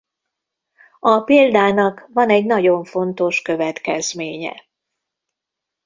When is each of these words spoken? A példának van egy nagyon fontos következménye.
A 0.99 1.19
példának 1.19 2.09
van 2.13 2.29
egy 2.29 2.45
nagyon 2.45 2.83
fontos 2.83 3.41
következménye. 3.41 4.65